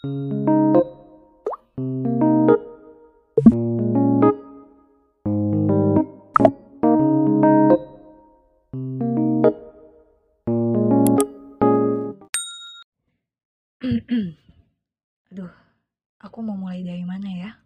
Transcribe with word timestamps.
Aduh, 15.28 15.52
aku 16.16 16.38
mau 16.40 16.56
mulai 16.56 16.80
dari 16.80 17.04
mana 17.04 17.28
ya? 17.28 17.60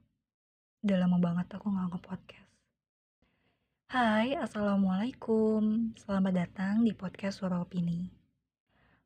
Udah 0.83 1.07
lama 1.07 1.23
banget 1.23 1.55
aku 1.55 1.71
nggak 1.71 1.87
nge-podcast. 1.87 2.51
Hai, 3.95 4.35
Assalamualaikum. 4.35 5.95
Selamat 5.95 6.35
datang 6.35 6.83
di 6.83 6.91
podcast 6.99 7.39
Suara 7.39 7.63
Opini. 7.63 8.24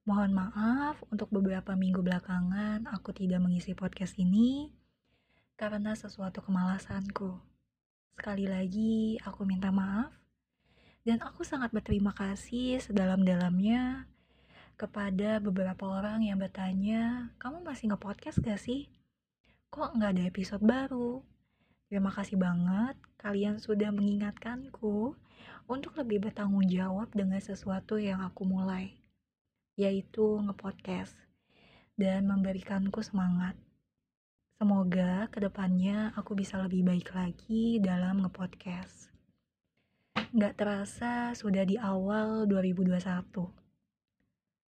Mohon 0.08 0.40
maaf 0.40 1.04
untuk 1.12 1.28
beberapa 1.28 1.76
minggu 1.76 2.00
belakangan 2.00 2.88
aku 2.88 3.12
tidak 3.12 3.44
mengisi 3.44 3.76
podcast 3.76 4.16
ini 4.16 4.72
karena 5.52 5.92
sesuatu 5.92 6.40
kemalasanku. 6.40 7.36
Sekali 8.16 8.48
lagi 8.48 9.20
aku 9.20 9.44
minta 9.44 9.68
maaf 9.68 10.08
dan 11.04 11.20
aku 11.20 11.44
sangat 11.44 11.76
berterima 11.76 12.16
kasih 12.16 12.80
sedalam-dalamnya 12.80 14.08
kepada 14.80 15.44
beberapa 15.44 15.84
orang 16.00 16.24
yang 16.24 16.40
bertanya, 16.40 17.28
kamu 17.36 17.60
masih 17.60 17.92
nge-podcast 17.92 18.40
gak 18.40 18.64
sih? 18.64 18.88
Kok 19.68 19.92
nggak 20.00 20.16
ada 20.16 20.24
episode 20.24 20.64
baru? 20.64 21.20
Terima 21.92 22.08
kasih 22.08 22.40
banget 22.40 22.96
kalian 23.20 23.60
sudah 23.60 23.92
mengingatkanku 23.92 25.12
untuk 25.68 25.92
lebih 26.00 26.24
bertanggung 26.24 26.64
jawab 26.64 27.12
dengan 27.12 27.44
sesuatu 27.44 28.00
yang 28.00 28.24
aku 28.24 28.48
mulai, 28.48 28.96
yaitu 29.78 30.42
nge-podcast 30.42 31.14
dan 31.94 32.26
memberikanku 32.26 32.98
semangat. 32.98 33.54
Semoga 34.58 35.30
ke 35.30 35.38
depannya 35.38 36.10
aku 36.18 36.34
bisa 36.34 36.58
lebih 36.58 36.82
baik 36.82 37.14
lagi 37.14 37.78
dalam 37.78 38.26
nge-podcast. 38.26 39.14
Nggak 40.34 40.54
terasa 40.58 41.30
sudah 41.38 41.62
di 41.62 41.78
awal 41.78 42.50
2021. 42.50 43.54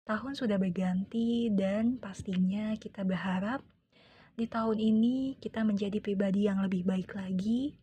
Tahun 0.07 0.33
sudah 0.39 0.59
berganti 0.59 1.51
dan 1.51 1.99
pastinya 1.99 2.79
kita 2.79 3.03
berharap 3.03 3.59
di 4.39 4.47
tahun 4.47 4.79
ini 4.79 5.37
kita 5.43 5.67
menjadi 5.67 5.99
pribadi 5.99 6.47
yang 6.47 6.63
lebih 6.63 6.87
baik 6.87 7.19
lagi. 7.19 7.75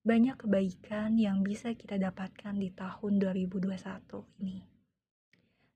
Banyak 0.00 0.48
kebaikan 0.48 1.20
yang 1.20 1.44
bisa 1.44 1.76
kita 1.76 2.00
dapatkan 2.00 2.56
di 2.56 2.72
tahun 2.72 3.20
2021 3.20 3.68
ini. 4.40 4.73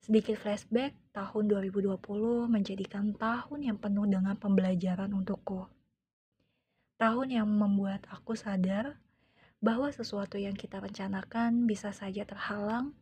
Sedikit 0.09 0.41
flashback, 0.41 0.97
tahun 1.13 1.53
2020 1.53 2.01
menjadikan 2.49 3.13
tahun 3.13 3.61
yang 3.61 3.77
penuh 3.77 4.09
dengan 4.09 4.41
pembelajaran 4.41 5.13
untukku. 5.13 5.69
Tahun 6.97 7.29
yang 7.29 7.45
membuat 7.45 8.09
aku 8.09 8.33
sadar 8.33 8.97
bahwa 9.61 9.93
sesuatu 9.93 10.41
yang 10.41 10.57
kita 10.57 10.81
rencanakan 10.81 11.69
bisa 11.69 11.93
saja 11.93 12.25
terhalang, 12.25 12.97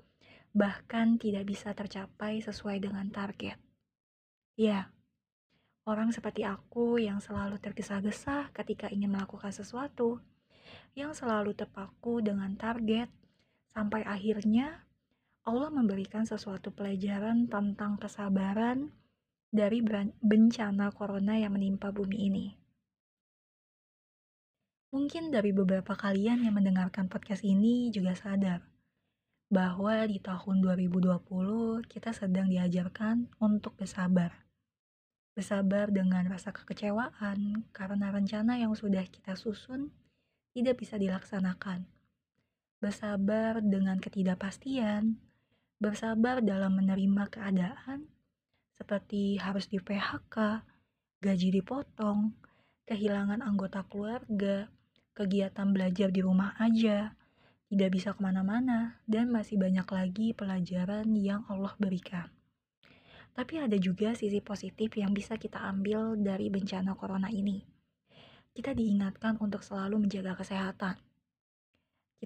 bahkan 0.50 1.14
tidak 1.14 1.46
bisa 1.46 1.70
tercapai 1.78 2.42
sesuai 2.42 2.82
dengan 2.82 3.06
target. 3.14 3.54
Ya, 4.58 4.90
Orang 5.86 6.10
seperti 6.10 6.42
aku 6.42 6.98
yang 6.98 7.22
selalu 7.22 7.62
tergesa-gesa 7.62 8.50
ketika 8.50 8.90
ingin 8.90 9.14
melakukan 9.14 9.54
sesuatu, 9.54 10.18
yang 10.98 11.14
selalu 11.14 11.54
terpaku 11.54 12.18
dengan 12.18 12.58
target, 12.58 13.06
sampai 13.70 14.02
akhirnya 14.02 14.82
Allah 15.46 15.70
memberikan 15.70 16.26
sesuatu 16.26 16.74
pelajaran 16.74 17.46
tentang 17.46 17.96
kesabaran 18.02 18.90
dari 19.48 19.78
bencana 20.20 20.90
corona 20.90 21.38
yang 21.38 21.54
menimpa 21.54 21.94
bumi 21.94 22.18
ini. 22.18 22.46
Mungkin 24.90 25.30
dari 25.30 25.54
beberapa 25.54 25.94
kalian 25.94 26.42
yang 26.42 26.58
mendengarkan 26.58 27.06
podcast 27.06 27.46
ini 27.46 27.94
juga 27.94 28.18
sadar 28.18 28.66
bahwa 29.46 30.02
di 30.10 30.18
tahun 30.18 30.58
2020 30.66 31.22
kita 31.86 32.10
sedang 32.10 32.50
diajarkan 32.50 33.30
untuk 33.38 33.78
bersabar 33.78 34.46
Bersabar 35.36 35.92
dengan 35.92 36.24
rasa 36.32 36.48
kekecewaan 36.48 37.68
karena 37.68 38.08
rencana 38.08 38.56
yang 38.56 38.72
sudah 38.72 39.04
kita 39.04 39.36
susun 39.36 39.92
tidak 40.56 40.80
bisa 40.80 40.96
dilaksanakan. 40.96 41.84
Bersabar 42.80 43.60
dengan 43.60 44.00
ketidakpastian, 44.00 45.20
bersabar 45.76 46.40
dalam 46.40 46.76
menerima 46.76 47.28
keadaan 47.28 48.08
seperti 48.76 49.40
harus 49.40 49.72
di 49.72 49.80
PHK, 49.80 50.60
gaji 51.24 51.48
dipotong, 51.48 52.36
kehilangan 52.84 53.40
anggota 53.40 53.82
keluarga, 53.88 54.68
kegiatan 55.16 55.72
belajar 55.72 56.12
di 56.12 56.20
rumah 56.20 56.52
aja, 56.60 57.16
tidak 57.72 57.90
bisa 57.96 58.12
ke 58.12 58.20
mana-mana, 58.20 59.00
dan 59.08 59.32
masih 59.32 59.56
banyak 59.56 59.88
lagi 59.88 60.36
pelajaran 60.36 61.08
yang 61.16 61.42
Allah 61.48 61.72
berikan. 61.80 62.28
Tapi 63.32 63.60
ada 63.60 63.76
juga 63.80 64.12
sisi 64.12 64.40
positif 64.44 64.96
yang 64.96 65.12
bisa 65.12 65.36
kita 65.40 65.60
ambil 65.60 66.16
dari 66.16 66.52
bencana 66.52 66.92
corona 66.96 67.32
ini. 67.32 67.64
Kita 68.52 68.72
diingatkan 68.72 69.36
untuk 69.40 69.60
selalu 69.60 70.08
menjaga 70.08 70.36
kesehatan. 70.36 70.96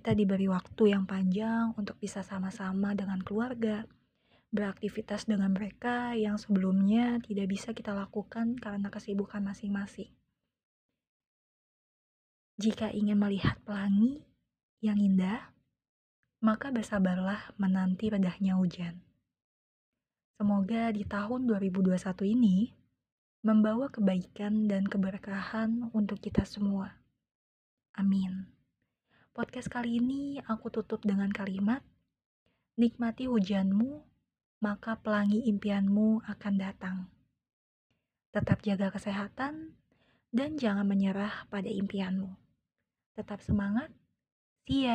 Kita 0.00 0.16
diberi 0.16 0.48
waktu 0.48 0.96
yang 0.96 1.04
panjang 1.04 1.76
untuk 1.76 2.00
bisa 2.00 2.24
sama-sama 2.24 2.96
dengan 2.96 3.20
keluarga, 3.20 3.84
beraktivitas 4.48 5.28
dengan 5.28 5.52
mereka 5.52 6.16
yang 6.16 6.40
sebelumnya 6.40 7.20
tidak 7.20 7.52
bisa 7.52 7.76
kita 7.76 7.92
lakukan 7.92 8.56
karena 8.56 8.88
kesibukan 8.88 9.44
masing-masing. 9.44 10.08
Jika 12.56 12.88
ingin 12.96 13.20
melihat 13.20 13.60
pelangi 13.60 14.24
yang 14.80 14.96
indah, 14.96 15.52
maka 16.40 16.72
bersabarlah 16.72 17.52
menanti 17.60 18.08
redahnya 18.08 18.56
hujan. 18.56 19.04
Semoga 20.40 20.96
di 20.96 21.04
tahun 21.04 21.44
2021 21.44 22.00
ini 22.24 22.72
membawa 23.44 23.92
kebaikan 23.92 24.64
dan 24.64 24.88
keberkahan 24.88 25.92
untuk 25.92 26.24
kita 26.24 26.48
semua. 26.48 26.96
Amin. 28.00 28.59
Podcast 29.30 29.70
kali 29.70 30.02
ini 30.02 30.42
aku 30.42 30.74
tutup 30.74 31.06
dengan 31.06 31.30
kalimat, 31.30 31.86
Nikmati 32.74 33.30
hujanmu, 33.30 34.02
maka 34.58 34.98
pelangi 34.98 35.46
impianmu 35.46 36.26
akan 36.26 36.54
datang. 36.58 37.06
Tetap 38.34 38.58
jaga 38.66 38.90
kesehatan 38.90 39.78
dan 40.34 40.58
jangan 40.58 40.82
menyerah 40.82 41.46
pada 41.46 41.70
impianmu. 41.70 42.34
Tetap 43.14 43.38
semangat. 43.46 43.94
See. 44.66 44.90